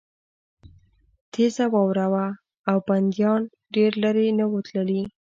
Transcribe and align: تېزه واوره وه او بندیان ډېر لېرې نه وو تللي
تېزه 1.33 1.65
واوره 1.73 2.05
وه 2.13 2.25
او 2.69 2.77
بندیان 2.87 3.41
ډېر 3.75 3.91
لېرې 4.01 4.27
نه 4.39 4.45
وو 4.49 4.59
تللي 4.67 5.01